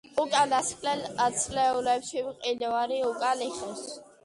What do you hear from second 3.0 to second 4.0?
უკან იხევს.